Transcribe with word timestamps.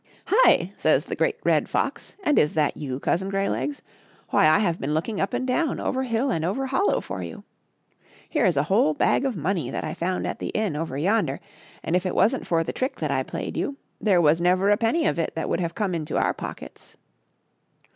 "Hi!" 0.25 0.73
says 0.77 1.05
the 1.05 1.15
Great 1.15 1.37
Red 1.43 1.69
Fox," 1.69 2.15
and 2.23 2.39
is 2.39 2.53
that 2.53 2.75
you, 2.75 2.99
Cousin 2.99 3.29
Greylegs? 3.29 3.83
Why, 4.31 4.47
I 4.47 4.57
have 4.57 4.79
been 4.81 4.95
looking 4.95 5.21
up 5.21 5.31
and 5.31 5.45
down, 5.45 5.79
over 5.79 6.01
hill 6.01 6.31
and 6.31 6.43
over 6.43 6.65
hollow 6.65 7.01
for 7.01 7.21
you. 7.21 7.43
Here 8.27 8.45
is 8.47 8.57
a 8.57 8.63
whole 8.63 8.95
bag 8.95 9.25
of 9.25 9.37
money 9.37 9.69
that 9.69 9.83
I 9.83 9.93
found 9.93 10.25
at 10.25 10.39
the 10.39 10.47
inn 10.55 10.75
over 10.75 10.97
yonder, 10.97 11.39
and 11.83 11.95
if 11.95 12.03
it 12.07 12.15
wasn't 12.15 12.47
for 12.47 12.63
the 12.63 12.73
trick 12.73 12.95
that 12.95 13.11
I 13.11 13.21
played 13.21 13.55
you, 13.55 13.77
there 14.01 14.19
was 14.19 14.41
never 14.41 14.71
a 14.71 14.77
penny 14.77 15.05
of 15.05 15.19
it 15.19 15.35
that 15.35 15.47
would 15.49 15.59
have 15.59 15.75
come 15.75 15.93
into 15.93 16.17
our 16.17 16.33
pockets." 16.33 16.97